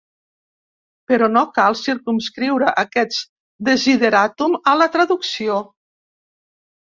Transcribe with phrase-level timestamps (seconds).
[1.11, 3.21] Però no cal circumscriure aquest
[3.69, 5.59] desideràtum a la traducció.